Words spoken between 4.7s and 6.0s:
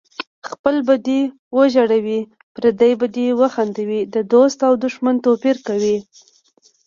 دښمن توپیر کوي